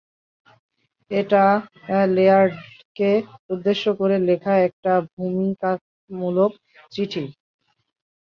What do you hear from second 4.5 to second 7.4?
একটা ভূমিকামূলক চিঠি।